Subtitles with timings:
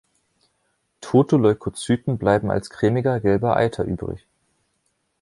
[0.99, 4.25] Tote Leukozyten bleiben als cremiger gelber Eiter übrig.